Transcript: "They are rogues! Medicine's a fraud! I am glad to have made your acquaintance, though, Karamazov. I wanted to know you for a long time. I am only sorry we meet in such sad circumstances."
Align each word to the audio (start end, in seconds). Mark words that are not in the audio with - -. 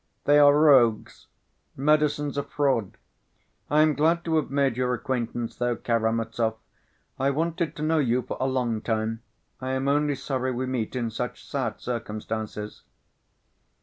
"They 0.23 0.39
are 0.39 0.57
rogues! 0.59 1.27
Medicine's 1.77 2.35
a 2.35 2.41
fraud! 2.41 2.97
I 3.69 3.83
am 3.83 3.93
glad 3.93 4.25
to 4.25 4.37
have 4.37 4.49
made 4.49 4.75
your 4.75 4.95
acquaintance, 4.95 5.57
though, 5.57 5.75
Karamazov. 5.75 6.55
I 7.19 7.29
wanted 7.29 7.75
to 7.75 7.83
know 7.83 7.99
you 7.99 8.23
for 8.23 8.35
a 8.39 8.47
long 8.47 8.81
time. 8.81 9.21
I 9.59 9.73
am 9.73 9.87
only 9.87 10.15
sorry 10.15 10.51
we 10.51 10.65
meet 10.65 10.95
in 10.95 11.11
such 11.11 11.45
sad 11.45 11.79
circumstances." 11.81 12.81